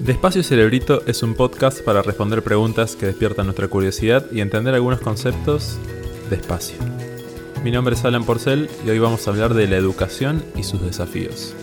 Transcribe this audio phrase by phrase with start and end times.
[0.00, 5.00] Despacio Cerebrito es un podcast para responder preguntas que despiertan nuestra curiosidad y entender algunos
[5.00, 5.78] conceptos
[6.30, 6.78] despacio.
[7.62, 10.80] Mi nombre es Alan Porcel y hoy vamos a hablar de la educación y sus
[10.80, 11.54] desafíos.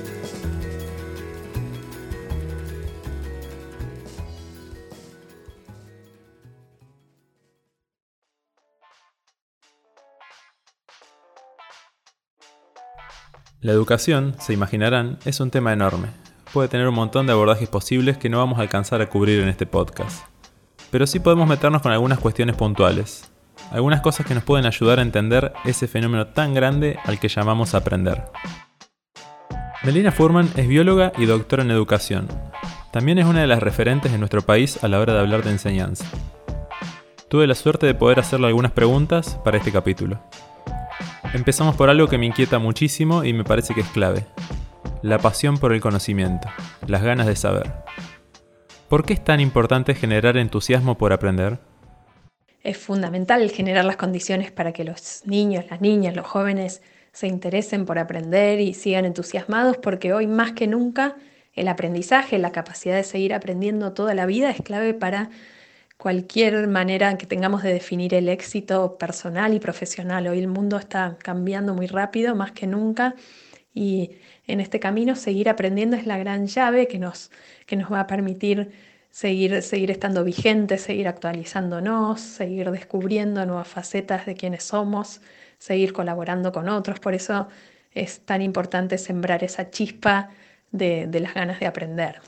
[13.62, 16.27] La educación, se imaginarán, es un tema enorme.
[16.58, 19.48] Puede tener un montón de abordajes posibles que no vamos a alcanzar a cubrir en
[19.48, 20.26] este podcast.
[20.90, 23.30] Pero sí podemos meternos con algunas cuestiones puntuales.
[23.70, 27.76] Algunas cosas que nos pueden ayudar a entender ese fenómeno tan grande al que llamamos
[27.76, 28.24] aprender.
[29.84, 32.28] Melina Furman es bióloga y doctora en educación.
[32.92, 35.52] También es una de las referentes de nuestro país a la hora de hablar de
[35.52, 36.06] enseñanza.
[37.30, 40.20] Tuve la suerte de poder hacerle algunas preguntas para este capítulo.
[41.36, 44.26] Empezamos por algo que me inquieta muchísimo y me parece que es clave.
[45.04, 46.50] La pasión por el conocimiento,
[46.88, 47.72] las ganas de saber.
[48.90, 51.60] ¿Por qué es tan importante generar entusiasmo por aprender?
[52.64, 56.82] Es fundamental generar las condiciones para que los niños, las niñas, los jóvenes
[57.12, 61.16] se interesen por aprender y sigan entusiasmados porque hoy más que nunca
[61.54, 65.30] el aprendizaje, la capacidad de seguir aprendiendo toda la vida es clave para
[65.98, 70.28] cualquier manera que tengamos de definir el éxito personal y profesional.
[70.28, 73.16] Hoy el mundo está cambiando muy rápido, más que nunca,
[73.74, 74.12] y
[74.48, 77.32] en este camino seguir aprendiendo es la gran llave que nos,
[77.66, 78.72] que nos va a permitir
[79.12, 85.22] seguir, seguir estando vigentes, seguir actualizándonos, seguir descubriendo nuevas facetas de quienes somos,
[85.58, 87.00] seguir colaborando con otros.
[87.00, 87.48] Por eso
[87.94, 90.30] es tan importante sembrar esa chispa
[90.72, 92.22] de, de las ganas de aprender.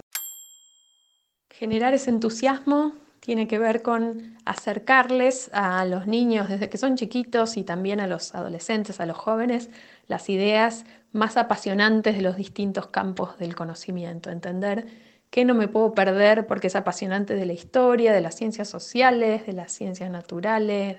[1.52, 7.58] Generar ese entusiasmo tiene que ver con acercarles a los niños desde que son chiquitos
[7.58, 9.70] y también a los adolescentes, a los jóvenes,
[10.08, 14.88] las ideas más apasionantes de los distintos campos del conocimiento, entender
[15.30, 19.46] qué no me puedo perder porque es apasionante de la historia, de las ciencias sociales,
[19.46, 20.98] de las ciencias naturales,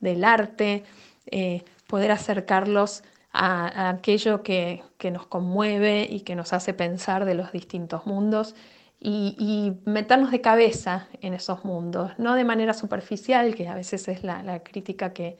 [0.00, 0.84] del arte,
[1.26, 3.02] eh, poder acercarlos
[3.32, 8.54] a, aquello que nos conmueve y que nos hace pensar de los distintos mundos
[9.00, 14.22] y, meternos de cabeza en esos mundos, no de manera superficial, que a veces es
[14.24, 15.38] la, crítica que,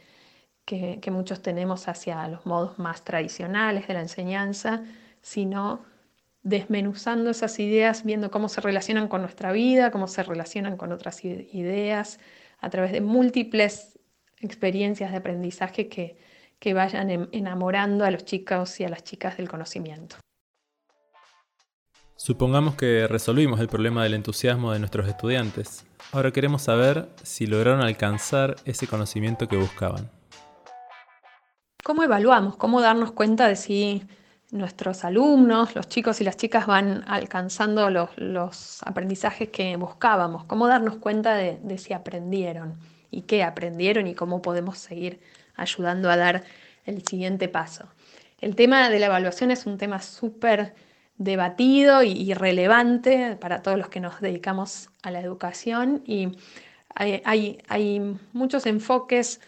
[0.67, 4.83] que, muchos tenemos hacia los modos más tradicionales de la enseñanza,
[5.23, 5.85] sino
[6.43, 11.25] desmenuzando esas ideas, viendo cómo se relacionan con nuestra vida, cómo se relacionan con otras
[11.25, 12.19] ideas,
[12.59, 13.99] a través de múltiples
[14.41, 16.19] experiencias de aprendizaje que,
[16.59, 20.17] que vayan enamorando a los chicos y a las chicas del conocimiento.
[22.17, 25.87] Supongamos que resolvimos el problema del entusiasmo de nuestros estudiantes.
[26.13, 30.11] Ahora queremos saber si lograron alcanzar ese conocimiento que buscaban.
[31.87, 32.57] ¿Cómo evaluamos?
[32.57, 34.03] ¿Cómo darnos cuenta de si
[34.51, 40.43] nuestros alumnos, los chicos y las chicas van alcanzando los, aprendizajes que buscábamos?
[40.47, 42.75] ¿Cómo darnos cuenta de, si aprendieron
[43.13, 45.21] y qué aprendieron y cómo podemos seguir
[45.55, 46.43] ayudando a dar
[46.87, 47.85] el siguiente paso?
[48.41, 50.75] El tema de la evaluación es un tema súper
[51.19, 56.33] debatido y, relevante para todos los que nos dedicamos a la educación y
[56.97, 59.41] hay, muchos enfoques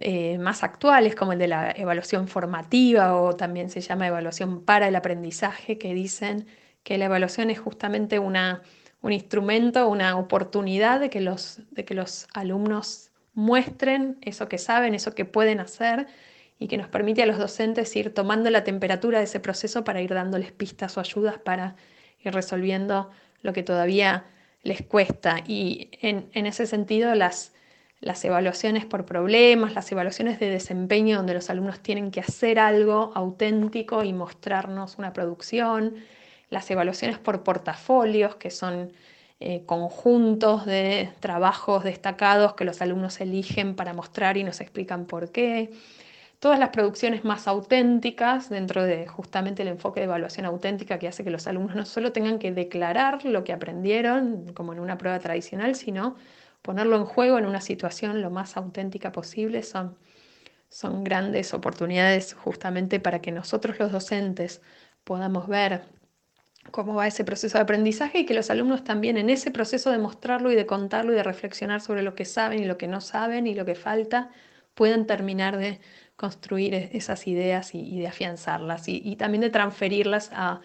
[0.00, 4.88] eh, más actuales como el de la evaluación formativa o también se llama evaluación para
[4.88, 6.46] el aprendizaje que dicen
[6.82, 8.62] que la evaluación es justamente una,
[9.02, 14.94] un instrumento, una oportunidad de que, los, de que los alumnos muestren eso que saben,
[14.94, 16.06] eso que pueden hacer
[16.58, 20.00] y que nos permite a los docentes ir tomando la temperatura de ese proceso para
[20.00, 21.76] ir dándoles pistas o ayudas para
[22.20, 23.10] ir resolviendo
[23.42, 24.26] lo que todavía
[24.62, 25.42] les cuesta.
[25.46, 27.52] Y en, ese sentido, las,
[28.02, 33.12] las evaluaciones por problemas, las evaluaciones de desempeño donde los alumnos tienen que hacer algo
[33.14, 35.94] auténtico y mostrarnos una producción,
[36.50, 38.92] las evaluaciones por portafolios, que son
[39.38, 45.30] eh, conjuntos de trabajos destacados que los alumnos eligen para mostrar y nos explican por
[45.30, 45.70] qué
[46.40, 51.22] todas las producciones más auténticas dentro de justamente el enfoque de evaluación auténtica que hace
[51.22, 55.20] que los alumnos no solo tengan que declarar lo que aprendieron como en una prueba
[55.20, 56.16] tradicional, sino
[56.62, 59.98] ponerlo en juego en una situación lo más auténtica posible, son,
[60.68, 64.62] son grandes oportunidades justamente para que nosotros los docentes
[65.04, 65.82] podamos ver
[66.70, 69.98] cómo va ese proceso de aprendizaje y que los alumnos también en ese proceso de
[69.98, 73.00] mostrarlo y de contarlo y de reflexionar sobre lo que saben y lo que no
[73.00, 74.30] saben y lo que falta,
[74.74, 75.80] puedan terminar de
[76.16, 80.60] construir esas ideas y, de afianzarlas y, también de transferirlas a,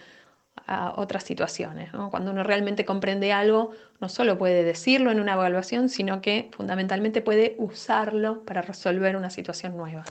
[0.95, 1.91] otras situaciones.
[2.09, 7.21] Cuando uno realmente comprende algo, no solo puede decirlo en una evaluación, sino que fundamentalmente
[7.21, 10.05] puede usarlo para resolver una situación nueva.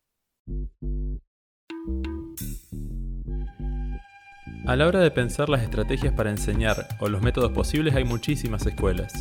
[4.66, 8.66] A la hora de pensar las estrategias para enseñar o los métodos posibles hay muchísimas
[8.66, 9.12] escuelas.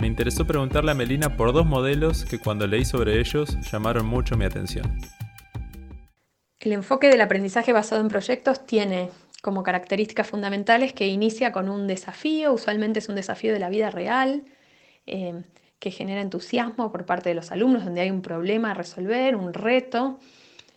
[0.00, 4.36] Me interesó preguntarle a Melina por dos modelos que cuando leí sobre ellos llamaron mucho
[4.36, 4.98] mi atención.
[6.58, 9.08] El enfoque del aprendizaje basado en proyectos tiene
[9.46, 13.90] como características fundamentales que inicia con un desafío, usualmente es un desafío de la vida
[13.90, 14.42] real,
[15.06, 15.44] eh,
[15.78, 19.54] que genera entusiasmo por parte de los alumnos, donde hay un problema a resolver, un
[19.54, 20.18] reto,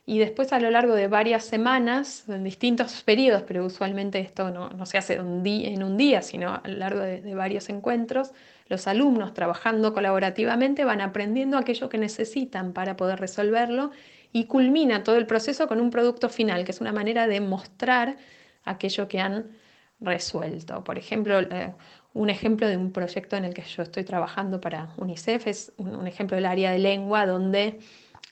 [0.05, 4.85] y después a lo largo de varias semanas, en distintos periodos, pero usualmente esto no,
[4.85, 8.33] se hace en un día, sino a lo largo de varios encuentros,
[8.67, 13.89] los alumnos trabajando colaborativamente van aprendiendo aquello que necesitan para poder resolverlo
[14.31, 18.17] y culmina todo el proceso con un producto final, que es una manera de mostrar
[18.63, 19.51] aquello que han
[19.99, 20.83] resuelto.
[20.83, 21.73] Por ejemplo, eh,
[22.13, 26.07] un ejemplo de un proyecto en el que yo estoy trabajando para UNICEF es un
[26.07, 27.79] ejemplo del área de lengua donde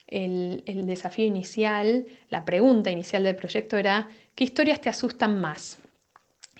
[0.08, 5.78] el, desafío inicial, la pregunta inicial del proyecto era, ¿qué historias te asustan más?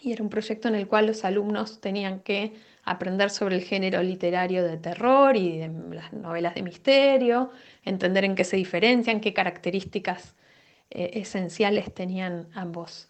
[0.00, 2.52] Y era un proyecto en el cual los alumnos tenían que
[2.84, 7.50] aprender sobre el género literario de terror y de las novelas de misterio,
[7.84, 10.36] entender en qué se diferencian, qué características
[10.90, 13.08] eh, esenciales tenían ambos,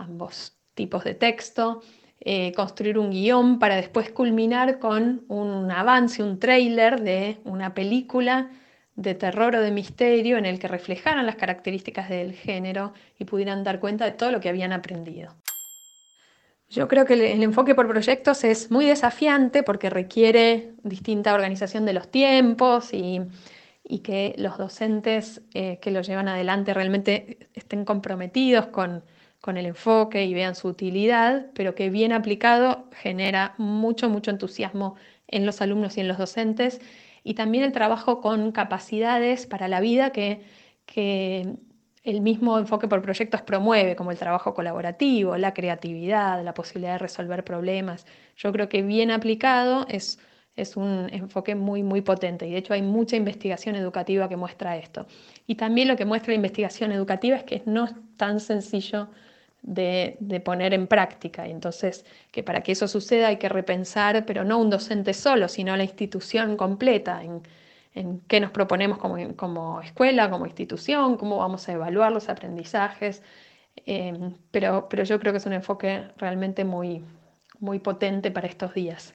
[0.00, 1.82] ambos tipos de texto,
[2.20, 8.50] eh, construir un guion para después culminar con un avance, un trailer de una película
[8.94, 13.64] de terror o de misterio en el que reflejaran las características del género y pudieran
[13.64, 15.34] dar cuenta de todo lo que habían aprendido.
[16.68, 21.94] Yo creo que el, enfoque por proyectos es muy desafiante porque requiere distinta organización de
[21.94, 23.22] los tiempos y,
[24.04, 29.02] que los docentes eh, que lo llevan adelante realmente estén comprometidos con,
[29.40, 34.96] con el enfoque y vean su utilidad, pero que bien aplicado genera mucho, mucho entusiasmo
[35.28, 36.80] en los alumnos y en los docentes
[37.22, 40.42] y también el trabajo con capacidades para la vida que,
[42.02, 46.98] el mismo enfoque por proyectos promueve, como el trabajo colaborativo, la creatividad, la posibilidad de
[46.98, 48.06] resolver problemas.
[48.36, 50.18] Yo creo que bien aplicado es,
[50.56, 54.78] es un enfoque muy, muy potente y de hecho hay mucha investigación educativa que muestra
[54.78, 55.06] esto.
[55.46, 59.10] Y también lo que muestra la investigación educativa es que no es tan sencillo
[59.62, 61.46] de, poner en práctica.
[61.46, 65.48] Y entonces, que para que eso suceda hay que repensar, pero no un docente solo,
[65.48, 67.42] sino la institución completa, en,
[68.28, 73.22] qué nos proponemos como, como, escuela, como institución, cómo vamos a evaluar los aprendizajes.
[73.86, 77.04] Eh, pero, pero yo creo que es un enfoque realmente muy,
[77.58, 79.12] muy potente para estos días.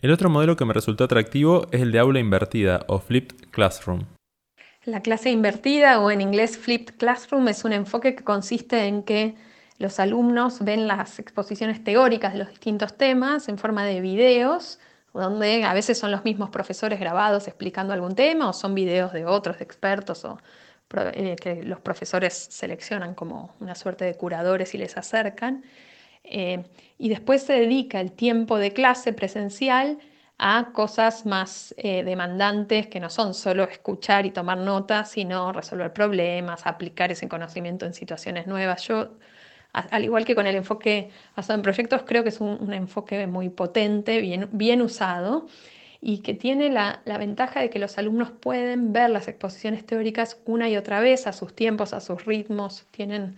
[0.00, 4.04] El otro modelo que me resultó atractivo es el de aula invertida o flipped classroom.
[4.84, 9.34] La clase invertida o en inglés flipped classroom es un enfoque que consiste en que
[9.78, 14.78] los alumnos ven las exposiciones teóricas de los distintos temas en forma de videos,
[15.14, 19.24] donde a veces son los mismos profesores grabados explicando algún tema o son videos de
[19.24, 20.38] otros expertos o
[21.12, 25.64] eh, que los profesores seleccionan como una suerte de curadores y les acercan.
[26.24, 26.64] Eh,
[26.98, 29.98] y después se dedica el tiempo de clase presencial
[30.38, 35.92] a cosas más eh, demandantes que no son solo escuchar y tomar notas, sino resolver
[35.92, 38.82] problemas, aplicar ese conocimiento en situaciones nuevas.
[38.86, 39.10] Yo
[39.80, 43.48] al igual que con el enfoque basado en proyectos, creo que es un, enfoque muy
[43.48, 45.46] potente, bien, bien usado
[46.00, 50.68] y que tiene la, ventaja de que los alumnos pueden ver las exposiciones teóricas una
[50.68, 53.36] y otra vez a sus tiempos, a sus ritmos, tienen...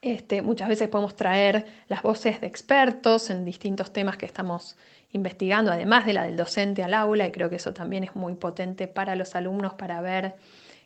[0.00, 4.76] Este, muchas veces podemos traer las voces de expertos en distintos temas que estamos
[5.10, 8.34] investigando, además de la del docente al aula, y creo que eso también es muy
[8.34, 10.36] potente para los alumnos para ver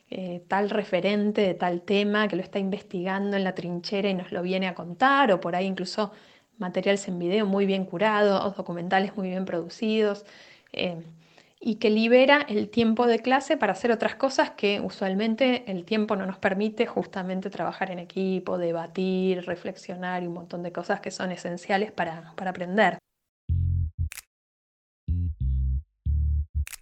[0.09, 4.31] eh, tal referente de tal tema que lo está investigando en la trinchera y nos
[4.31, 6.11] lo viene a contar, o por ahí incluso
[6.57, 10.25] materiales en video muy bien curados, documentales muy bien producidos,
[10.73, 11.03] eh,
[11.59, 16.15] y que libera el tiempo de clase para hacer otras cosas que usualmente el tiempo
[16.15, 21.11] no nos permite, justamente trabajar en equipo, debatir, reflexionar y un montón de cosas que
[21.11, 23.02] son esenciales para aprender.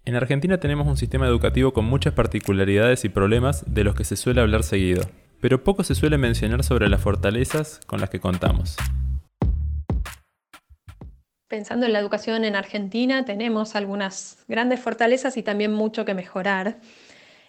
[0.03, 4.15] En Argentina tenemos un sistema educativo con muchas particularidades y problemas de los que se
[4.15, 5.03] suele hablar seguido,
[5.41, 8.77] pero poco se suele mencionar sobre las fortalezas con las que contamos.
[11.48, 16.79] Pensando en la educación en Argentina, tenemos algunas grandes fortalezas y también mucho que mejorar.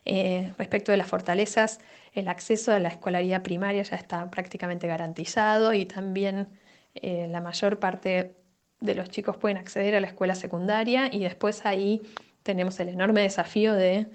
[0.04, 1.80] Eh, respecto de las fortalezas,
[2.12, 6.49] el acceso a la escolaridad primaria ya está prácticamente garantizado y también
[6.97, 8.35] eh, la mayor parte
[8.80, 12.02] de los chicos pueden acceder a la escuela secundaria y después ahí
[12.42, 14.06] tenemos el enorme desafío de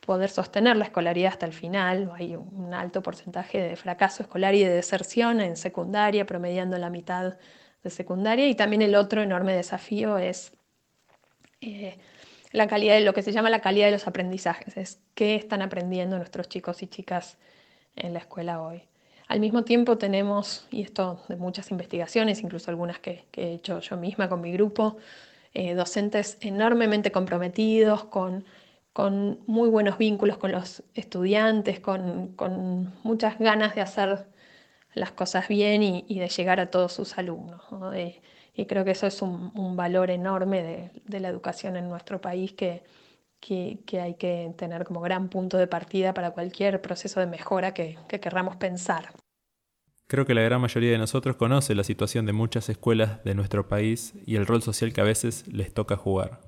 [0.00, 2.12] poder sostener la escolaridad hasta el final.
[2.16, 7.36] Hay un alto porcentaje de fracaso escolar y de deserción en secundaria, promediando la mitad
[7.82, 8.48] de secundaria.
[8.48, 10.52] Y también el otro enorme desafío es
[11.60, 11.98] eh,
[12.52, 15.62] la calidad de lo que se llama la calidad de los aprendizajes, es qué están
[15.62, 17.36] aprendiendo nuestros chicos y chicas
[17.96, 18.82] en la escuela hoy.
[19.26, 23.96] Al mismo tiempo tenemos, y esto de muchas investigaciones, incluso algunas que, he hecho yo
[23.98, 24.96] misma con mi grupo,
[25.58, 28.44] eh, docentes enormemente comprometidos, con,
[28.92, 34.28] con, muy buenos vínculos con los estudiantes, con, con muchas ganas de hacer
[34.94, 37.62] las cosas bien y, de llegar a todos sus alumnos.
[38.54, 42.52] y creo que eso es un, valor enorme de, de, la educación en nuestro país
[42.52, 42.84] que,
[43.40, 47.98] que, hay que tener como gran punto de partida para cualquier proceso de mejora que,
[48.08, 49.12] que querramos pensar.
[50.08, 53.68] Creo que la gran mayoría de nosotros conoce la situación de muchas escuelas de nuestro
[53.68, 56.40] país y el rol social que a veces les toca jugar,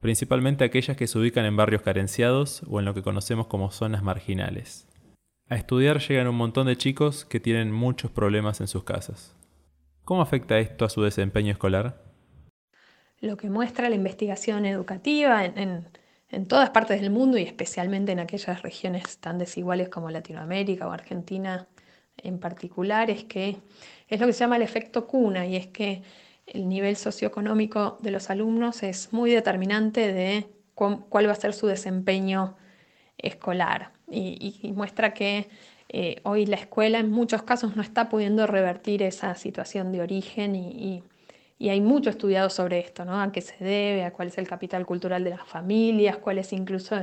[0.00, 4.02] principalmente aquellas que se ubican en barrios carenciados o en lo que conocemos como zonas
[4.02, 4.88] marginales.
[5.50, 9.36] A estudiar llegan un montón de chicos que tienen muchos problemas en sus casas.
[10.06, 12.02] ¿Cómo afecta esto a su desempeño escolar?
[13.20, 15.88] Lo que muestra la investigación educativa en
[16.30, 20.92] en todas partes del mundo y especialmente en aquellas regiones tan desiguales como Latinoamérica o
[20.92, 21.66] Argentina
[22.22, 23.58] en particular, es que
[24.08, 26.02] es lo que se llama el efecto cuna y es que
[26.46, 31.66] el nivel socioeconómico de los alumnos es muy determinante de cuál va a ser su
[31.66, 32.56] desempeño
[33.18, 35.48] escolar y, muestra que
[35.88, 40.54] eh, hoy la escuela en muchos casos no está pudiendo revertir esa situación de origen
[40.54, 41.02] y
[41.68, 43.20] hay mucho estudiado sobre esto, ¿no?
[43.20, 46.52] A qué se debe, a cuál es el capital cultural de las familias, cuál es
[46.52, 46.96] incluso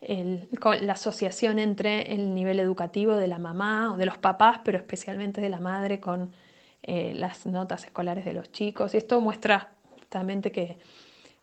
[0.00, 5.40] la asociación entre el nivel educativo de la mamá o de los papás, pero especialmente
[5.40, 6.32] de la madre con
[6.82, 8.94] eh, las notas escolares de los chicos.
[8.94, 10.78] Y esto muestra justamente que,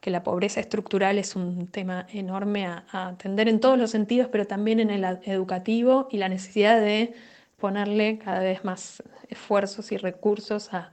[0.05, 4.45] la pobreza estructural es un tema enorme a, a atender en todos los sentidos, pero
[4.45, 7.15] también en el educativo y la necesidad de
[7.57, 10.91] ponerle cada vez más esfuerzos y recursos a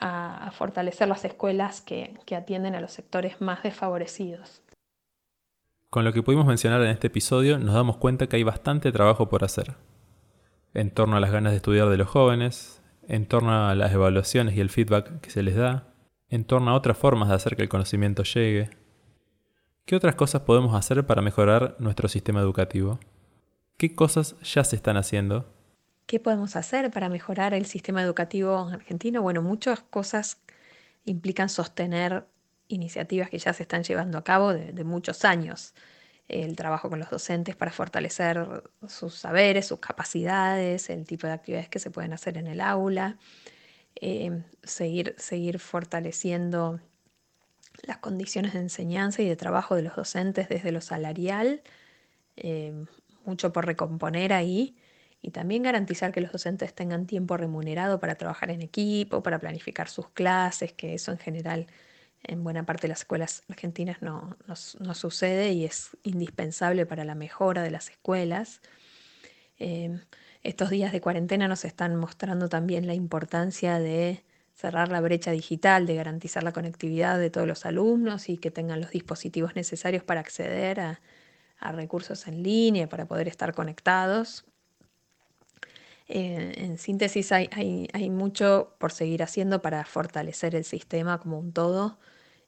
[0.00, 4.62] a, fortalecer las escuelas que, que atienden a los sectores más desfavorecidos.
[5.90, 9.28] Con lo que pudimos mencionar en este episodio, nos damos cuenta que hay bastante trabajo
[9.28, 9.76] por hacer.
[10.74, 14.54] En torno a las ganas de estudiar de los jóvenes, en torno a las evaluaciones
[14.56, 15.94] y el feedback que se les da,
[16.28, 18.70] en torno a otras formas de hacer que el conocimiento llegue.
[19.86, 23.00] ¿Qué otras cosas podemos hacer para mejorar nuestro sistema educativo?
[23.78, 25.46] ¿Qué cosas ya se están haciendo
[26.08, 29.20] ¿Qué podemos hacer para mejorar el sistema educativo argentino?
[29.20, 30.40] Bueno, muchas cosas
[31.04, 32.24] implican sostener
[32.68, 35.74] iniciativas que ya se están llevando a cabo de, muchos años.
[36.28, 41.68] El trabajo con los docentes para fortalecer sus saberes, sus capacidades, el tipo de actividades
[41.68, 43.16] que se pueden hacer en el aula,
[43.96, 46.80] eh, seguir, seguir fortaleciendo
[47.82, 51.62] las condiciones de enseñanza y de trabajo de los docentes desde lo salarial,
[52.36, 52.72] eh,
[53.24, 54.76] mucho por recomponer ahí
[55.22, 59.88] y también garantizar que los docentes tengan tiempo remunerado para trabajar en equipo, para planificar
[59.88, 61.66] sus clases, que eso en general
[62.22, 64.36] en buena parte de las escuelas argentinas no,
[64.94, 68.60] sucede y es indispensable para la mejora de las escuelas.
[69.58, 70.00] Em,
[70.42, 75.86] estos días de cuarentena nos están mostrando también la importancia de cerrar la brecha digital,
[75.86, 80.20] de garantizar la conectividad de todos los alumnos y que tengan los dispositivos necesarios para
[80.20, 81.00] acceder a,
[81.60, 84.47] a recursos en línea, para poder estar conectados.
[86.08, 91.98] En síntesis, hay, mucho por seguir haciendo para fortalecer el sistema como un todo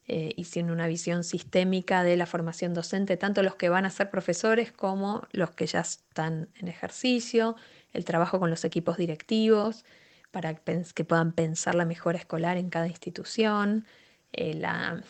[0.07, 3.91] eh, y siendo una visión sistémica de la formación docente, tanto los que van a
[3.91, 7.55] ser profesores como los que ya están en ejercicio,
[7.93, 9.85] el trabajo con los equipos directivos
[10.31, 13.85] para que puedan pensar la mejora escolar en cada institución,
[14.33, 15.03] eh, la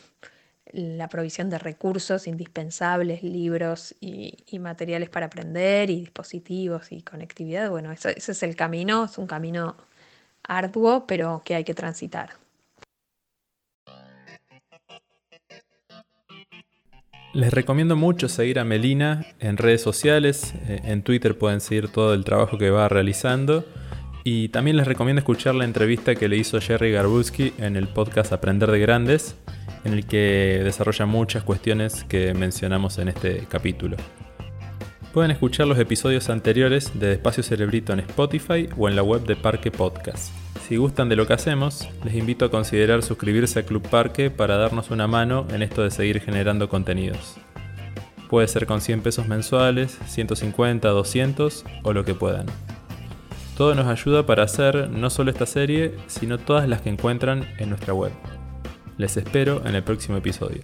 [0.74, 7.70] la provisión de recursos indispensables, libros y, materiales para aprender y dispositivos y conectividad.
[7.70, 9.75] Bueno, ese, es el camino, es un camino
[10.44, 12.32] arduo, pero que hay que transitar.
[17.34, 22.13] Les recomiendo mucho seguir a Melina en redes sociales, eh, en Twitter pueden seguir todo
[22.13, 23.66] el trabajo que va realizando
[24.24, 28.34] y también les recomiendo escuchar la entrevista que le hizo Jerry Garbulski en el podcast
[28.34, 29.36] Aprender de Grandes,
[29.84, 33.98] en el que desarrolla muchas cuestiones que mencionamos en este capítulo.
[35.13, 39.36] Pueden escuchar los episodios anteriores de Espacio Cerebrito en Spotify o en la web de
[39.36, 40.32] Parque Podcast.
[40.68, 44.56] Si gustan de lo que hacemos, les invito a considerar suscribirse a Club Parque para
[44.56, 47.36] darnos una mano en esto de seguir generando contenidos.
[48.30, 52.46] Puede ser con 100 pesos mensuales, 150, 200 o lo que puedan.
[53.58, 57.68] Todo nos ayuda para hacer no solo esta serie, sino todas las que encuentran en
[57.68, 58.13] nuestra web.
[59.01, 60.62] Les espero en el próximo episodio.